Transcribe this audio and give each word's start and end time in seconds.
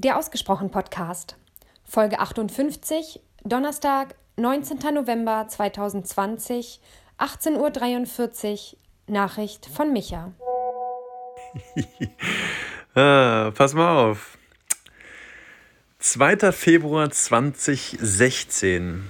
Der 0.00 0.16
Ausgesprochen 0.16 0.70
Podcast, 0.70 1.36
Folge 1.82 2.20
58, 2.20 3.20
Donnerstag, 3.42 4.14
19. 4.36 4.78
November 4.94 5.48
2020, 5.48 6.80
18.43 7.18 8.74
Uhr, 8.74 8.78
Nachricht 9.08 9.66
von 9.66 9.92
Micha. 9.92 10.30
ah, 12.94 13.50
pass 13.52 13.74
mal 13.74 14.10
auf. 14.10 14.38
2. 15.98 16.52
Februar 16.52 17.10
2016. 17.10 19.02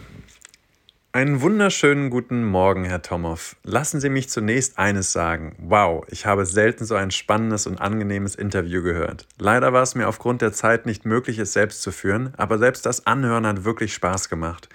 Einen 1.11 1.41
wunderschönen 1.41 2.11
guten 2.11 2.45
Morgen, 2.45 2.85
Herr 2.85 3.01
Tomow. 3.01 3.57
Lassen 3.65 3.99
Sie 3.99 4.11
mich 4.11 4.29
zunächst 4.29 4.79
eines 4.79 5.11
sagen. 5.11 5.57
Wow, 5.59 6.05
ich 6.09 6.27
habe 6.27 6.45
selten 6.45 6.85
so 6.85 6.97
ein 6.97 7.11
spannendes 7.11 7.67
und 7.67 7.81
angenehmes 7.81 8.35
Interview 8.35 8.83
gehört. 8.83 9.27
Leider 9.39 9.73
war 9.73 9.83
es 9.83 9.95
mir 9.95 10.07
aufgrund 10.07 10.43
der 10.43 10.53
Zeit 10.53 10.85
nicht 10.85 11.07
möglich, 11.07 11.39
es 11.39 11.55
selbst 11.55 11.81
zu 11.81 11.93
führen, 11.93 12.35
aber 12.37 12.59
selbst 12.59 12.85
das 12.85 13.07
Anhören 13.07 13.47
hat 13.47 13.65
wirklich 13.65 13.95
Spaß 13.95 14.29
gemacht. 14.29 14.69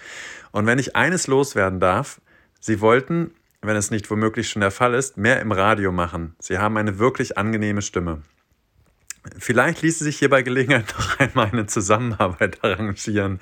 Und 0.52 0.66
wenn 0.66 0.80
ich 0.80 0.96
eines 0.96 1.28
loswerden 1.28 1.80
darf, 1.80 2.20
Sie 2.60 2.82
wollten, 2.82 3.36
wenn 3.62 3.76
es 3.76 3.92
nicht 3.92 4.10
womöglich 4.10 4.50
schon 4.50 4.62
der 4.62 4.72
Fall 4.72 4.96
ist, 4.96 5.18
mehr 5.18 5.40
im 5.40 5.52
Radio 5.52 5.92
machen. 5.92 6.36
Sie 6.40 6.58
haben 6.58 6.78
eine 6.78 6.98
wirklich 6.98 7.38
angenehme 7.38 7.84
Stimme. 7.84 8.24
Vielleicht 9.38 9.82
ließe 9.82 10.04
sich 10.04 10.20
hier 10.20 10.30
bei 10.30 10.42
Gelegenheit 10.42 10.94
noch 10.98 11.20
einmal 11.20 11.48
eine 11.48 11.66
Zusammenarbeit 11.66 12.64
arrangieren. 12.64 13.40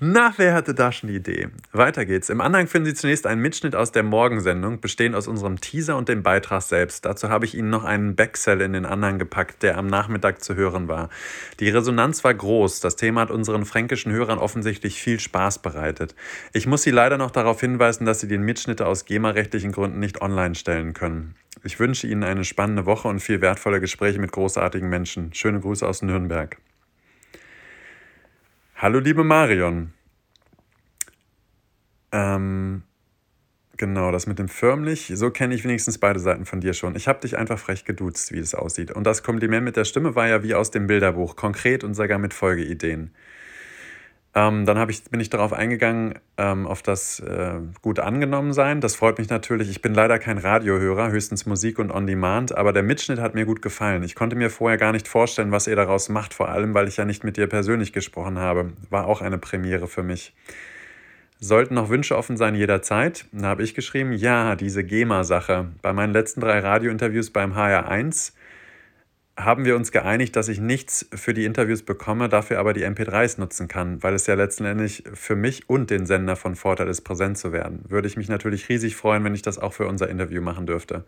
Na, 0.00 0.32
wer 0.36 0.54
hatte 0.54 0.74
da 0.74 0.90
schon 0.90 1.10
die 1.10 1.16
Idee? 1.16 1.48
Weiter 1.70 2.06
geht's. 2.06 2.30
Im 2.30 2.40
Anhang 2.40 2.66
finden 2.66 2.86
Sie 2.86 2.94
zunächst 2.94 3.26
einen 3.26 3.42
Mitschnitt 3.42 3.76
aus 3.76 3.92
der 3.92 4.02
Morgensendung, 4.02 4.80
bestehend 4.80 5.14
aus 5.14 5.28
unserem 5.28 5.60
Teaser 5.60 5.96
und 5.96 6.08
dem 6.08 6.22
Beitrag 6.22 6.62
selbst. 6.62 7.04
Dazu 7.04 7.28
habe 7.28 7.44
ich 7.44 7.54
Ihnen 7.54 7.68
noch 7.68 7.84
einen 7.84 8.16
Backsell 8.16 8.62
in 8.62 8.72
den 8.72 8.86
Anhang 8.86 9.18
gepackt, 9.18 9.62
der 9.62 9.76
am 9.76 9.86
Nachmittag 9.86 10.42
zu 10.42 10.54
hören 10.54 10.88
war. 10.88 11.10
Die 11.60 11.68
Resonanz 11.68 12.24
war 12.24 12.32
groß. 12.32 12.80
Das 12.80 12.96
Thema 12.96 13.20
hat 13.20 13.30
unseren 13.30 13.66
fränkischen 13.66 14.12
Hörern 14.12 14.38
offensichtlich 14.38 15.00
viel 15.00 15.20
Spaß 15.20 15.60
bereitet. 15.60 16.14
Ich 16.52 16.66
muss 16.66 16.82
Sie 16.82 16.90
leider 16.90 17.18
noch 17.18 17.30
darauf 17.30 17.60
hinweisen, 17.60 18.06
dass 18.06 18.20
Sie 18.20 18.28
den 18.28 18.42
Mitschnitte 18.42 18.86
aus 18.86 19.04
GEMA-rechtlichen 19.04 19.72
Gründen 19.72 20.00
nicht 20.00 20.22
online 20.22 20.54
stellen 20.54 20.94
können. 20.94 21.34
Ich 21.64 21.78
wünsche 21.78 22.06
Ihnen 22.06 22.24
eine 22.24 22.44
spannende 22.44 22.86
Woche 22.86 23.08
und 23.08 23.20
viel 23.20 23.40
wertvolle 23.40 23.80
Gespräche 23.80 24.18
mit 24.18 24.32
großartigen 24.32 24.88
Menschen. 24.88 25.32
Schöne 25.34 25.60
Grüße 25.60 25.86
aus 25.86 26.02
Nürnberg. 26.02 26.56
Hallo, 28.76 28.98
liebe 28.98 29.22
Marion. 29.22 29.92
Ähm, 32.10 32.82
genau, 33.76 34.10
das 34.10 34.26
mit 34.26 34.38
dem 34.38 34.48
förmlich, 34.48 35.12
so 35.14 35.30
kenne 35.30 35.54
ich 35.54 35.62
wenigstens 35.62 35.98
beide 35.98 36.18
Seiten 36.18 36.46
von 36.46 36.60
dir 36.60 36.74
schon. 36.74 36.96
Ich 36.96 37.06
habe 37.06 37.20
dich 37.20 37.38
einfach 37.38 37.58
frech 37.58 37.84
geduzt, 37.84 38.32
wie 38.32 38.38
es 38.38 38.54
aussieht. 38.54 38.90
Und 38.90 39.04
das 39.04 39.22
Kompliment 39.22 39.64
mit 39.64 39.76
der 39.76 39.84
Stimme 39.84 40.16
war 40.16 40.26
ja 40.26 40.42
wie 40.42 40.54
aus 40.54 40.72
dem 40.72 40.88
Bilderbuch, 40.88 41.36
konkret 41.36 41.84
und 41.84 41.94
sogar 41.94 42.18
mit 42.18 42.34
Folgeideen. 42.34 43.14
Ähm, 44.34 44.64
dann 44.64 44.88
ich, 44.88 45.04
bin 45.04 45.20
ich 45.20 45.28
darauf 45.28 45.52
eingegangen, 45.52 46.14
ähm, 46.38 46.66
auf 46.66 46.82
das 46.82 47.20
äh, 47.20 47.60
gut 47.82 47.98
angenommen 47.98 48.54
sein. 48.54 48.80
Das 48.80 48.96
freut 48.96 49.18
mich 49.18 49.28
natürlich. 49.28 49.68
Ich 49.68 49.82
bin 49.82 49.92
leider 49.92 50.18
kein 50.18 50.38
Radiohörer, 50.38 51.10
höchstens 51.10 51.44
Musik 51.44 51.78
und 51.78 51.90
On 51.90 52.06
Demand, 52.06 52.56
aber 52.56 52.72
der 52.72 52.82
Mitschnitt 52.82 53.18
hat 53.18 53.34
mir 53.34 53.44
gut 53.44 53.60
gefallen. 53.60 54.02
Ich 54.02 54.14
konnte 54.14 54.34
mir 54.34 54.48
vorher 54.48 54.78
gar 54.78 54.92
nicht 54.92 55.06
vorstellen, 55.06 55.52
was 55.52 55.66
ihr 55.66 55.76
daraus 55.76 56.08
macht, 56.08 56.32
vor 56.32 56.48
allem, 56.48 56.72
weil 56.72 56.88
ich 56.88 56.96
ja 56.96 57.04
nicht 57.04 57.24
mit 57.24 57.36
dir 57.36 57.46
persönlich 57.46 57.92
gesprochen 57.92 58.38
habe. 58.38 58.72
War 58.88 59.06
auch 59.06 59.20
eine 59.20 59.36
Premiere 59.36 59.86
für 59.86 60.02
mich. 60.02 60.32
Sollten 61.38 61.74
noch 61.74 61.90
Wünsche 61.90 62.16
offen 62.16 62.38
sein 62.38 62.54
jederzeit? 62.54 63.26
Da 63.32 63.48
habe 63.48 63.64
ich 63.64 63.74
geschrieben, 63.74 64.12
ja, 64.12 64.56
diese 64.56 64.82
GEMA-Sache. 64.82 65.72
Bei 65.82 65.92
meinen 65.92 66.14
letzten 66.14 66.40
drei 66.40 66.60
Radiointerviews 66.60 67.30
beim 67.30 67.52
HR1 67.52 68.32
haben 69.36 69.64
wir 69.64 69.76
uns 69.76 69.92
geeinigt, 69.92 70.36
dass 70.36 70.48
ich 70.48 70.60
nichts 70.60 71.08
für 71.14 71.32
die 71.32 71.44
Interviews 71.44 71.82
bekomme, 71.82 72.28
dafür 72.28 72.58
aber 72.58 72.74
die 72.74 72.84
MP3s 72.84 73.40
nutzen 73.40 73.66
kann, 73.66 74.02
weil 74.02 74.14
es 74.14 74.26
ja 74.26 74.34
letztendlich 74.34 75.04
für 75.14 75.36
mich 75.36 75.68
und 75.70 75.90
den 75.90 76.04
Sender 76.04 76.36
von 76.36 76.54
Vorteil 76.54 76.88
ist, 76.88 77.00
präsent 77.00 77.38
zu 77.38 77.52
werden. 77.52 77.84
Würde 77.88 78.08
ich 78.08 78.16
mich 78.16 78.28
natürlich 78.28 78.68
riesig 78.68 78.94
freuen, 78.94 79.24
wenn 79.24 79.34
ich 79.34 79.42
das 79.42 79.58
auch 79.58 79.72
für 79.72 79.86
unser 79.86 80.08
Interview 80.10 80.42
machen 80.42 80.66
dürfte. 80.66 81.04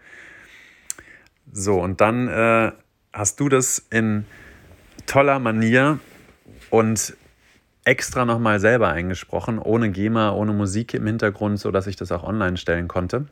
So, 1.53 1.81
und 1.81 2.01
dann 2.01 2.29
äh, 2.29 2.73
hast 3.13 3.41
du 3.41 3.51
das 3.51 3.85
in 3.91 4.25
toller 5.07 5.39
Manier 5.39 5.99
und 6.71 7.17
extra 7.85 8.25
nochmal 8.25 8.59
selber 8.59 8.89
eingesprochen, 8.89 9.59
ohne 9.59 9.91
GEMA, 9.91 10.33
ohne 10.33 10.55
Musik 10.55 10.95
im 10.95 11.07
Hintergrund, 11.07 11.61
sodass 11.61 11.87
ich 11.87 11.97
das 11.97 12.11
auch 12.11 12.25
online 12.25 12.57
stellen 12.57 12.89
konnte. 12.89 13.27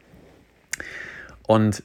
Und 1.47 1.83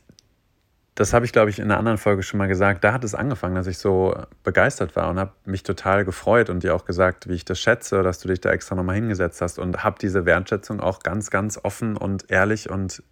das 0.98 1.14
habe 1.14 1.26
ich, 1.26 1.32
glaube 1.32 1.52
ich, 1.52 1.60
in 1.60 1.66
einer 1.66 1.78
anderen 1.78 2.00
Folge 2.00 2.24
schon 2.24 2.40
mal 2.40 2.48
gesagt. 2.48 2.84
Da 2.84 2.92
hat 2.92 3.04
es 3.04 3.14
angefangen, 3.14 3.54
dass 3.54 3.68
ich 3.68 3.78
so 3.78 4.20
begeistert 4.44 4.96
war 4.96 5.12
und 5.12 5.20
habe 5.20 5.32
mich 5.46 5.62
total 5.62 6.04
gefreut 6.04 6.50
und 6.50 6.64
dir 6.64 6.74
auch 6.74 6.86
gesagt, 6.86 7.30
wie 7.30 7.36
ich 7.36 7.46
das 7.46 7.60
schätze, 7.60 8.02
dass 8.02 8.18
du 8.18 8.28
dich 8.28 8.42
da 8.42 8.50
extra 8.50 8.74
nochmal 8.74 8.96
hingesetzt 8.96 9.40
hast 9.42 9.60
und 9.60 9.84
habe 9.84 9.98
diese 10.02 10.26
Wertschätzung 10.26 10.80
auch 10.80 11.04
ganz, 11.04 11.30
ganz 11.30 11.60
offen 11.62 11.98
und 11.98 12.32
ehrlich 12.32 12.72
und 12.72 13.04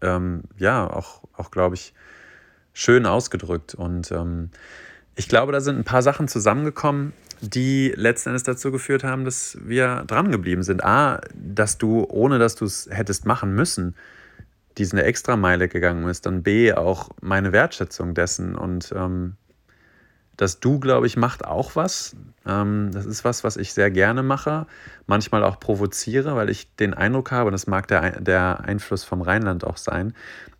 ähm, 0.00 0.44
ja, 0.56 0.88
auch, 0.88 1.22
auch 1.34 1.50
glaube 1.50 1.74
ich, 1.74 1.92
schön 2.72 3.04
ausgedrückt. 3.04 3.74
Und 3.74 4.10
ähm, 4.10 4.48
ich 5.14 5.28
glaube, 5.28 5.52
da 5.52 5.60
sind 5.60 5.76
ein 5.76 5.84
paar 5.84 6.02
Sachen 6.02 6.28
zusammengekommen, 6.28 7.12
die 7.42 7.92
letzten 7.94 8.30
Endes 8.30 8.44
dazu 8.44 8.72
geführt 8.72 9.04
haben, 9.04 9.26
dass 9.26 9.58
wir 9.60 10.04
dran 10.06 10.32
geblieben 10.32 10.62
sind. 10.62 10.82
A, 10.82 11.20
dass 11.34 11.76
du, 11.76 12.06
ohne 12.08 12.38
dass 12.38 12.54
du 12.54 12.64
es 12.64 12.88
hättest 12.90 13.26
machen 13.26 13.54
müssen, 13.54 13.94
diesen 14.78 14.98
Extrameile 14.98 15.68
gegangen 15.68 16.08
ist, 16.08 16.26
dann 16.26 16.42
B, 16.42 16.72
auch 16.72 17.10
meine 17.20 17.52
Wertschätzung 17.52 18.14
dessen 18.14 18.56
und 18.56 18.92
ähm, 18.96 19.36
das 20.36 20.58
Du, 20.58 20.80
glaube 20.80 21.06
ich, 21.06 21.16
macht 21.16 21.44
auch 21.44 21.76
was. 21.76 22.16
Ähm, 22.46 22.90
das 22.92 23.06
ist 23.06 23.24
was, 23.24 23.44
was 23.44 23.56
ich 23.56 23.72
sehr 23.72 23.90
gerne 23.90 24.22
mache, 24.22 24.66
manchmal 25.06 25.44
auch 25.44 25.60
provoziere, 25.60 26.34
weil 26.34 26.50
ich 26.50 26.74
den 26.76 26.94
Eindruck 26.94 27.30
habe, 27.30 27.46
und 27.46 27.52
das 27.52 27.66
mag 27.66 27.86
der, 27.88 28.20
der 28.20 28.60
Einfluss 28.64 29.04
vom 29.04 29.22
Rheinland 29.22 29.64
auch 29.64 29.76
sein, 29.76 30.14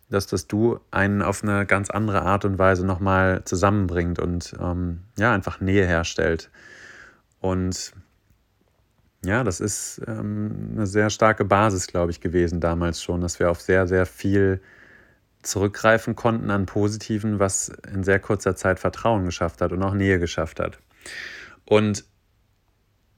dass 0.09 0.27
das 0.27 0.47
Du 0.47 0.79
einen 0.91 1.21
auf 1.21 1.43
eine 1.43 1.65
ganz 1.65 1.89
andere 1.89 2.21
Art 2.21 2.45
und 2.45 2.57
Weise 2.57 2.85
nochmal 2.85 3.43
zusammenbringt 3.43 4.19
und 4.19 4.55
ähm, 4.61 5.01
ja, 5.17 5.33
einfach 5.33 5.59
Nähe 5.59 5.85
herstellt. 5.85 6.49
Und 7.41 7.93
ja, 9.25 9.43
das 9.43 9.59
ist 9.59 10.01
ähm, 10.07 10.73
eine 10.75 10.87
sehr 10.87 11.09
starke 11.09 11.45
Basis, 11.45 11.87
glaube 11.87 12.11
ich, 12.11 12.21
gewesen 12.21 12.59
damals 12.59 13.01
schon, 13.01 13.21
dass 13.21 13.39
wir 13.39 13.51
auf 13.51 13.61
sehr, 13.61 13.87
sehr 13.87 14.05
viel 14.05 14.61
zurückgreifen 15.41 16.15
konnten 16.15 16.49
an 16.49 16.65
Positiven, 16.65 17.39
was 17.39 17.71
in 17.93 18.03
sehr 18.03 18.19
kurzer 18.19 18.55
Zeit 18.55 18.79
Vertrauen 18.79 19.25
geschafft 19.25 19.61
hat 19.61 19.71
und 19.71 19.83
auch 19.83 19.93
Nähe 19.93 20.19
geschafft 20.19 20.59
hat. 20.59 20.79
Und 21.65 22.05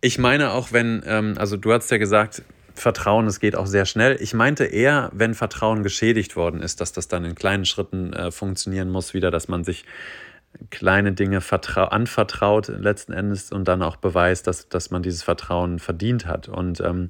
ich 0.02 0.20
meine 0.20 0.52
auch, 0.52 0.72
wenn, 0.72 1.02
ähm, 1.06 1.36
also 1.38 1.58
du 1.58 1.74
hast 1.74 1.90
ja 1.90 1.98
gesagt, 1.98 2.44
Vertrauen, 2.76 3.26
es 3.26 3.40
geht 3.40 3.56
auch 3.56 3.66
sehr 3.66 3.86
schnell. 3.86 4.18
Ich 4.22 4.34
meinte 4.34 4.66
eher, 4.66 5.10
wenn 5.14 5.34
Vertrauen 5.34 5.82
geschädigt 5.82 6.36
worden 6.36 6.62
ist, 6.62 6.80
dass 6.80 6.94
das 6.94 7.08
dann 7.08 7.26
in 7.26 7.34
kleinen 7.34 7.66
Schritten 7.66 8.14
äh, 8.14 8.32
funktionieren 8.32 8.90
muss, 8.90 9.14
wieder, 9.14 9.32
dass 9.32 9.48
man 9.48 9.64
sich 9.64 9.86
kleine 10.70 11.14
Dinge 11.14 11.42
anvertraut 11.76 12.68
letzten 12.68 13.14
Endes 13.14 13.52
und 13.52 13.68
dann 13.68 13.82
auch 13.82 13.96
beweist, 13.98 14.48
dass, 14.48 14.70
dass 14.70 14.92
man 14.92 15.04
dieses 15.04 15.24
Vertrauen 15.24 15.80
verdient 15.80 16.26
hat. 16.26 16.48
Und 16.48 16.80
ähm, 16.82 17.10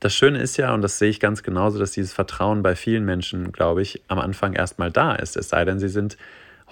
das 0.00 0.14
Schöne 0.14 0.38
ist 0.40 0.56
ja, 0.56 0.72
und 0.74 0.82
das 0.82 0.98
sehe 0.98 1.10
ich 1.10 1.20
ganz 1.20 1.42
genauso, 1.42 1.78
dass 1.78 1.92
dieses 1.92 2.12
Vertrauen 2.12 2.62
bei 2.62 2.76
vielen 2.76 3.04
Menschen, 3.04 3.52
glaube 3.52 3.82
ich, 3.82 4.02
am 4.08 4.18
Anfang 4.18 4.52
erstmal 4.52 4.90
da 4.90 5.14
ist. 5.14 5.36
Es 5.36 5.48
sei 5.48 5.64
denn, 5.64 5.78
sie 5.78 5.88
sind 5.88 6.16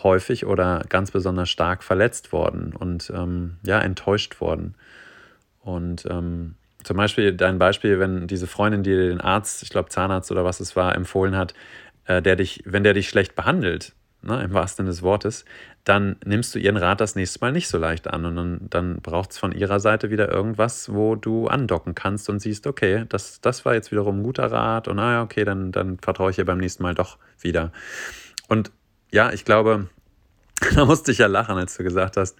häufig 0.02 0.46
oder 0.46 0.82
ganz 0.88 1.10
besonders 1.10 1.48
stark 1.50 1.82
verletzt 1.82 2.32
worden 2.32 2.74
und 2.78 3.10
ähm, 3.14 3.56
ja, 3.62 3.80
enttäuscht 3.80 4.40
worden. 4.40 4.74
Und 5.60 6.06
ähm, 6.08 6.54
zum 6.84 6.96
Beispiel 6.96 7.32
dein 7.32 7.58
Beispiel, 7.58 7.98
wenn 7.98 8.28
diese 8.28 8.46
Freundin 8.46 8.84
dir 8.84 9.08
den 9.08 9.20
Arzt, 9.20 9.62
ich 9.64 9.70
glaube 9.70 9.88
Zahnarzt 9.88 10.30
oder 10.30 10.44
was 10.44 10.60
es 10.60 10.76
war, 10.76 10.94
empfohlen 10.94 11.36
hat, 11.36 11.54
äh, 12.04 12.22
der 12.22 12.36
dich, 12.36 12.62
wenn 12.64 12.84
der 12.84 12.94
dich 12.94 13.08
schlecht 13.08 13.34
behandelt, 13.34 13.92
ne, 14.26 14.42
im 14.42 14.52
wahrsten 14.52 14.84
Sinne 14.84 14.90
des 14.90 15.02
Wortes, 15.02 15.44
dann 15.84 16.16
nimmst 16.24 16.54
du 16.54 16.58
ihren 16.58 16.76
Rat 16.76 17.00
das 17.00 17.14
nächste 17.14 17.40
Mal 17.40 17.52
nicht 17.52 17.68
so 17.68 17.78
leicht 17.78 18.08
an. 18.08 18.24
Und 18.24 18.36
dann, 18.36 18.60
dann 18.68 18.96
braucht 18.96 19.30
es 19.30 19.38
von 19.38 19.52
ihrer 19.52 19.80
Seite 19.80 20.10
wieder 20.10 20.30
irgendwas, 20.30 20.92
wo 20.92 21.14
du 21.14 21.46
andocken 21.46 21.94
kannst 21.94 22.28
und 22.28 22.40
siehst, 22.40 22.66
okay, 22.66 23.04
das, 23.08 23.40
das 23.40 23.64
war 23.64 23.74
jetzt 23.74 23.90
wiederum 23.92 24.20
ein 24.20 24.22
guter 24.22 24.50
Rat 24.50 24.88
und 24.88 24.96
naja, 24.96 25.22
okay, 25.22 25.44
dann, 25.44 25.72
dann 25.72 25.98
vertraue 25.98 26.30
ich 26.30 26.38
ihr 26.38 26.44
beim 26.44 26.58
nächsten 26.58 26.82
Mal 26.82 26.94
doch 26.94 27.18
wieder. 27.40 27.72
Und 28.48 28.72
ja, 29.12 29.32
ich 29.32 29.44
glaube, 29.44 29.88
da 30.74 30.84
musste 30.86 31.12
ich 31.12 31.18
ja 31.18 31.26
lachen, 31.26 31.56
als 31.56 31.76
du 31.76 31.84
gesagt 31.84 32.16
hast, 32.16 32.36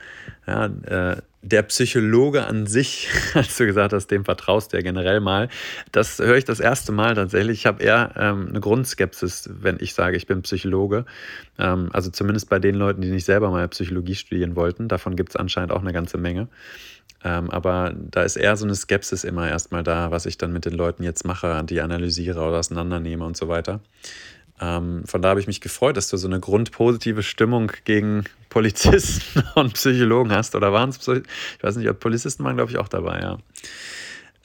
ja, 0.47 0.67
äh, 0.67 1.17
der 1.43 1.63
Psychologe 1.63 2.47
an 2.47 2.67
sich, 2.67 3.09
als 3.35 3.57
du 3.57 3.67
gesagt 3.67 3.93
hast, 3.93 4.09
dem 4.09 4.25
vertraust 4.25 4.73
du 4.73 4.79
ja 4.79 4.83
generell 4.83 5.21
mal. 5.21 5.49
Das 5.93 6.19
höre 6.19 6.37
ich 6.37 6.45
das 6.45 6.59
erste 6.59 6.93
Mal 6.93 7.15
tatsächlich. 7.15 7.59
Ich 7.59 7.67
habe 7.67 7.83
eher 7.83 8.13
ähm, 8.17 8.49
eine 8.49 8.61
Grundskepsis, 8.61 9.51
wenn 9.53 9.77
ich 9.81 9.95
sage, 9.95 10.17
ich 10.17 10.27
bin 10.27 10.43
Psychologe. 10.43 11.05
Ähm, 11.59 11.91
also 11.93 12.11
zumindest 12.11 12.49
bei 12.49 12.59
den 12.59 12.75
Leuten, 12.75 13.03
die 13.03 13.11
nicht 13.11 13.27
selber 13.27 13.51
mal 13.51 13.69
Psychologie 13.69 14.15
studieren 14.15 14.57
wollten. 14.57 14.89
Davon 14.89 15.15
gibt 15.15 15.31
es 15.31 15.37
anscheinend 15.37 15.73
auch 15.73 15.83
eine 15.83 15.93
ganze 15.93 16.17
Menge. 16.17 16.49
Ähm, 17.23 17.51
aber 17.51 17.95
da 17.97 18.23
ist 18.23 18.37
eher 18.37 18.57
so 18.57 18.65
eine 18.65 18.75
Skepsis 18.75 19.25
immer 19.25 19.49
erstmal 19.49 19.83
da, 19.83 20.11
was 20.11 20.27
ich 20.27 20.39
dann 20.39 20.53
mit 20.53 20.65
den 20.65 20.75
Leuten 20.75 21.03
jetzt 21.03 21.25
mache, 21.25 21.63
die 21.65 21.81
analysiere 21.81 22.41
oder 22.41 22.59
auseinandernehme 22.59 23.25
und 23.25 23.37
so 23.37 23.49
weiter. 23.49 23.81
Ähm, 24.61 25.05
von 25.07 25.23
da 25.23 25.31
habe 25.31 25.41
ich 25.41 25.47
mich 25.47 25.61
gefreut, 25.61 25.97
dass 25.97 26.09
du 26.09 26.17
so 26.17 26.27
eine 26.27 26.41
grundpositive 26.41 27.23
Stimmung 27.23 27.73
gegen 27.85 28.25
Polizisten 28.49 29.43
und 29.55 29.75
Psychologen 29.75 30.33
hast. 30.33 30.55
Oder 30.55 30.73
waren 30.73 30.91
es, 30.91 31.07
ich 31.07 31.63
weiß 31.63 31.77
nicht, 31.77 32.01
Polizisten 32.01 32.45
waren, 32.45 32.57
glaube 32.57 32.71
ich, 32.71 32.79
auch 32.79 32.89
dabei, 32.89 33.21
ja. 33.21 33.39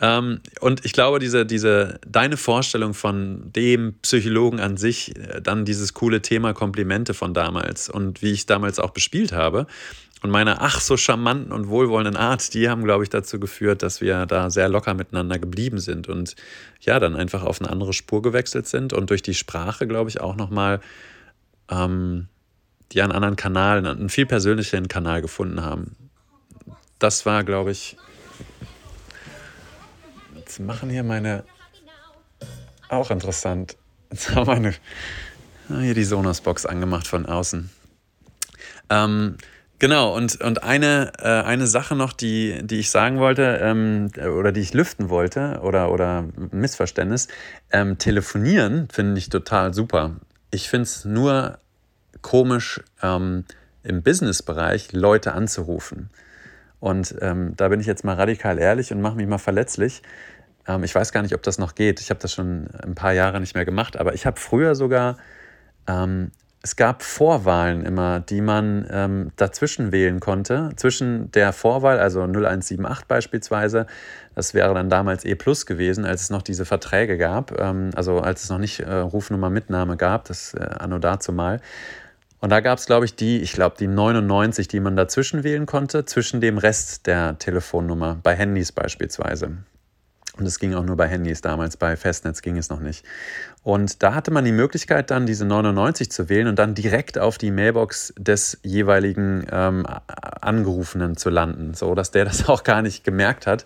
Ähm, 0.02 0.42
und 0.60 0.84
ich 0.84 0.94
glaube, 0.94 1.19
diese, 1.19 1.46
diese, 1.46 2.00
deine 2.08 2.36
Vorstellung 2.36 2.96
von 2.96 3.52
dem 3.56 3.94
Psychologen 4.02 4.60
an 4.60 4.75
sich, 4.75 5.16
äh, 5.16 5.42
dann 5.42 5.63
dieses 5.63 5.94
coole 5.94 6.24
Thema 6.24 6.54
Komplimente 6.54 7.13
von 7.13 7.36
damals 7.36 7.88
und 7.88 8.24
wie 8.24 8.31
ich 8.31 8.48
damals 8.48 8.80
auch 8.80 8.90
bespielt 8.90 9.31
habe, 9.31 9.68
und 10.21 10.29
meine 10.29 10.62
ach 10.62 10.79
so 10.79 10.97
charmanten 10.97 11.51
und 11.51 11.68
wohlwollenden 11.68 12.15
Art, 12.15 12.53
die 12.53 12.69
haben, 12.69 12.83
glaube 12.83 13.03
ich, 13.03 13.09
dazu 13.09 13.39
geführt, 13.39 13.81
dass 13.81 14.01
wir 14.01 14.27
da 14.27 14.51
sehr 14.51 14.69
locker 14.69 14.94
miteinander 14.94 15.39
geblieben 15.39 15.79
sind 15.79 16.07
und 16.09 16.35
ja, 16.79 17.00
dann 17.00 17.15
einfach 17.15 17.44
auf 17.44 17.59
eine 17.59 17.69
andere 17.69 17.94
Spur 17.94 18.21
gewechselt 18.21 18.68
sind 18.68 18.94
und 18.94 19.09
durch 19.09 19.23
die 19.23 19.33
Sprache, 19.33 19.88
glaube 19.88 20.09
ich, 20.09 20.21
auch 20.21 20.35
nochmal 20.35 20.79
ähm, 21.69 22.27
ja, 22.94 23.03
einen 23.03 23.13
anderen 23.13 23.35
Kanal, 23.35 23.85
einen 23.85 24.09
viel 24.09 24.27
persönlicheren 24.27 24.88
Kanal 24.88 25.21
gefunden 25.21 25.62
haben. 25.62 25.95
Das 27.00 27.25
war, 27.25 27.44
glaube 27.44 27.71
ich, 27.71 27.97
jetzt 30.35 30.59
machen 30.59 30.91
hier 30.91 31.03
meine, 31.03 31.44
auch 32.89 33.09
interessant, 33.09 33.75
jetzt 34.12 34.35
haben 34.35 34.45
meine, 34.45 34.75
hier 35.79 35.95
die 35.95 36.03
Sonos-Box 36.03 36.67
angemacht 36.67 37.07
von 37.07 37.25
außen. 37.25 37.71
Ähm, 38.89 39.38
Genau, 39.81 40.16
und, 40.16 40.39
und 40.42 40.62
eine, 40.62 41.12
äh, 41.18 41.42
eine 41.42 41.66
Sache 41.66 41.95
noch, 41.95 42.13
die, 42.13 42.60
die 42.62 42.81
ich 42.81 42.92
sagen 42.92 43.18
wollte 43.18 43.57
ähm, 43.63 44.12
oder 44.38 44.51
die 44.51 44.60
ich 44.60 44.75
lüften 44.75 45.10
wollte 45.10 45.60
oder, 45.63 45.92
oder 45.92 46.25
Missverständnis, 46.51 47.28
ähm, 47.72 47.98
telefonieren 47.98 48.89
finde 48.94 49.18
ich 49.18 49.30
total 49.30 49.74
super. 49.74 50.18
Ich 50.51 50.69
finde 50.69 50.83
es 50.83 51.04
nur 51.04 51.57
komisch, 52.22 52.80
ähm, 53.01 53.44
im 53.81 54.04
Businessbereich 54.04 54.94
Leute 54.94 55.33
anzurufen. 55.33 56.12
Und 56.80 57.16
ähm, 57.19 57.56
da 57.57 57.69
bin 57.69 57.80
ich 57.80 57.88
jetzt 57.88 58.04
mal 58.04 58.13
radikal 58.13 58.60
ehrlich 58.60 58.92
und 58.92 59.01
mache 59.01 59.16
mich 59.16 59.25
mal 59.25 59.39
verletzlich. 59.39 60.04
Ähm, 60.68 60.84
ich 60.84 60.94
weiß 60.94 61.12
gar 61.12 61.24
nicht, 61.24 61.34
ob 61.34 61.42
das 61.42 61.57
noch 61.57 61.74
geht. 61.74 62.01
Ich 62.01 62.12
habe 62.12 62.19
das 62.19 62.31
schon 62.34 62.68
ein 62.84 62.94
paar 62.94 63.13
Jahre 63.13 63.39
nicht 63.39 63.56
mehr 63.56 63.66
gemacht, 63.66 63.98
aber 63.98 64.13
ich 64.13 64.27
habe 64.27 64.39
früher 64.39 64.75
sogar 64.75 65.18
ähm, 65.88 66.30
es 66.63 66.75
gab 66.75 67.02
Vorwahlen 67.02 67.84
immer, 67.86 68.19
die 68.19 68.42
man 68.42 68.86
ähm, 68.92 69.31
dazwischen 69.36 69.92
wählen 69.92 70.19
konnte. 70.19 70.69
Zwischen 70.75 71.31
der 71.31 71.54
Vorwahl, 71.54 72.00
also 72.00 72.22
0178 72.22 73.08
beispielsweise, 73.08 73.88
das 74.36 74.54
wäre 74.54 74.74
dann 74.75 74.90
damals 74.90 75.25
E 75.25 75.34
Plus 75.36 75.66
gewesen, 75.66 76.06
als 76.06 76.24
es 76.24 76.30
noch 76.30 76.44
diese 76.44 76.66
Verträge 76.66 77.18
gab, 77.18 77.60
ähm, 77.60 77.90
also 77.96 78.19
als 78.19 78.44
es 78.44 78.50
noch 78.50 78.60
nicht 78.60 78.80
äh, 78.81 78.94
Rufnummer 78.94 79.50
Mitnahme 79.50 79.98
gab, 79.98 80.25
das 80.25 80.54
äh, 80.54 80.60
anno 80.60 81.00
dazu 81.00 81.34
mal. 81.34 81.62
Und 82.40 82.52
da 82.52 82.60
gab 82.60 82.78
es, 82.78 82.86
glaube 82.86 83.06
ich, 83.06 83.16
die, 83.16 83.40
ich 83.42 83.54
glaube, 83.54 83.75
die 83.80 83.88
99, 83.88 84.68
die 84.68 84.80
man 84.80 84.96
dazwischen 84.96 85.44
wählen 85.44 85.66
konnte, 85.66 86.06
zwischen 86.06 86.42
dem 86.42 86.58
Rest 86.58 87.08
der 87.08 87.38
Telefonnummer, 87.40 88.19
bei 88.22 88.36
Handys 88.36 88.72
beispielsweise. 88.72 89.58
Und 90.38 90.45
es 90.45 90.60
ging 90.60 90.74
auch 90.74 90.86
nur 90.86 90.95
bei 90.95 91.07
Handys 91.07 91.42
damals, 91.42 91.75
bei 91.75 91.98
Festnetz 91.98 92.42
ging 92.42 92.57
es 92.57 92.69
noch 92.69 92.80
nicht. 92.80 93.06
Und 93.63 94.01
da 94.01 94.13
hatte 94.13 94.31
man 94.31 94.45
die 94.45 94.54
Möglichkeit, 94.54 95.12
dann 95.12 95.25
diese 95.25 95.44
99 95.44 96.10
zu 96.10 96.30
wählen 96.30 96.48
und 96.48 96.57
dann 96.57 96.74
direkt 96.74 97.19
auf 97.19 97.38
die 97.38 97.51
Mailbox 97.51 98.13
des 98.18 98.57
jeweiligen 98.63 99.45
ähm, 99.51 99.86
Angerufenen 100.42 101.18
zu 101.18 101.30
landen, 101.30 101.74
so 101.74 101.95
dass 101.95 102.12
der 102.12 102.25
das 102.31 102.48
auch 102.48 102.63
gar 102.63 102.81
nicht 102.81 103.04
gemerkt 103.04 103.45
hat. 103.45 103.66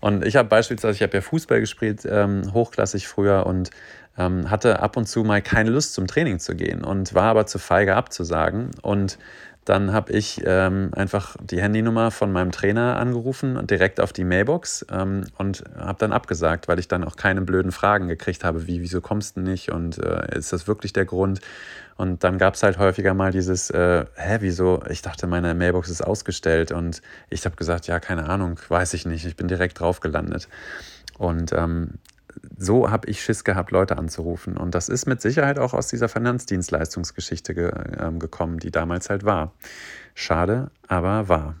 Und 0.00 0.24
ich 0.24 0.36
habe 0.36 0.48
beispielsweise, 0.48 0.96
ich 0.96 1.02
habe 1.02 1.14
ja 1.14 1.20
Fußball 1.20 1.60
gespielt, 1.60 2.06
ähm, 2.08 2.52
hochklassig 2.54 3.06
früher 3.08 3.44
und 3.44 3.70
ähm, 4.16 4.50
hatte 4.50 4.80
ab 4.80 4.96
und 4.96 5.06
zu 5.06 5.22
mal 5.22 5.42
keine 5.42 5.70
Lust 5.70 5.92
zum 5.92 6.06
Training 6.06 6.38
zu 6.38 6.54
gehen 6.54 6.82
und 6.82 7.14
war 7.14 7.24
aber 7.24 7.46
zu 7.46 7.58
feige 7.58 7.94
abzusagen 7.94 8.70
und 8.80 9.18
dann 9.66 9.92
habe 9.92 10.12
ich 10.12 10.40
ähm, 10.46 10.90
einfach 10.94 11.36
die 11.42 11.60
Handynummer 11.60 12.12
von 12.12 12.30
meinem 12.30 12.52
Trainer 12.52 12.96
angerufen 12.96 13.56
und 13.56 13.68
direkt 13.70 14.00
auf 14.00 14.12
die 14.12 14.22
Mailbox 14.22 14.86
ähm, 14.92 15.24
und 15.38 15.64
habe 15.76 15.98
dann 15.98 16.12
abgesagt, 16.12 16.68
weil 16.68 16.78
ich 16.78 16.86
dann 16.86 17.02
auch 17.02 17.16
keine 17.16 17.42
blöden 17.42 17.72
Fragen 17.72 18.06
gekriegt 18.06 18.44
habe, 18.44 18.68
wie, 18.68 18.80
wieso 18.80 19.00
kommst 19.00 19.36
du 19.36 19.40
nicht 19.40 19.72
und 19.72 19.98
äh, 19.98 20.38
ist 20.38 20.52
das 20.52 20.68
wirklich 20.68 20.92
der 20.92 21.04
Grund? 21.04 21.40
Und 21.96 22.22
dann 22.22 22.38
gab 22.38 22.54
es 22.54 22.62
halt 22.62 22.78
häufiger 22.78 23.12
mal 23.12 23.32
dieses, 23.32 23.70
äh, 23.70 24.04
hä, 24.14 24.36
wieso? 24.40 24.82
Ich 24.88 25.02
dachte, 25.02 25.26
meine 25.26 25.52
Mailbox 25.54 25.90
ist 25.90 26.02
ausgestellt 26.02 26.70
und 26.70 27.02
ich 27.28 27.44
habe 27.44 27.56
gesagt, 27.56 27.88
ja, 27.88 27.98
keine 27.98 28.28
Ahnung, 28.28 28.60
weiß 28.68 28.94
ich 28.94 29.04
nicht, 29.04 29.26
ich 29.26 29.34
bin 29.34 29.48
direkt 29.48 29.80
drauf 29.80 29.98
gelandet. 29.98 30.48
Und 31.18 31.52
ähm, 31.52 31.94
so 32.56 32.90
habe 32.90 33.08
ich 33.08 33.22
Schiss 33.22 33.44
gehabt, 33.44 33.70
Leute 33.70 33.98
anzurufen. 33.98 34.56
Und 34.56 34.74
das 34.74 34.88
ist 34.88 35.06
mit 35.06 35.20
Sicherheit 35.20 35.58
auch 35.58 35.74
aus 35.74 35.88
dieser 35.88 36.08
Finanzdienstleistungsgeschichte 36.08 37.54
ge 37.54 37.68
äh, 37.68 38.12
gekommen, 38.18 38.58
die 38.58 38.70
damals 38.70 39.10
halt 39.10 39.24
war. 39.24 39.52
Schade, 40.14 40.70
aber 40.88 41.28
wahr. 41.28 41.54